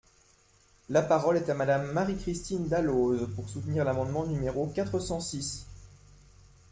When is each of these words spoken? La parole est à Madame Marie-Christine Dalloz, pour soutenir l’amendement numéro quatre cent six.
La 0.89 1.03
parole 1.03 1.37
est 1.37 1.49
à 1.51 1.53
Madame 1.53 1.91
Marie-Christine 1.91 2.67
Dalloz, 2.67 3.27
pour 3.35 3.47
soutenir 3.49 3.85
l’amendement 3.85 4.25
numéro 4.25 4.65
quatre 4.65 4.97
cent 4.97 5.19
six. 5.19 5.67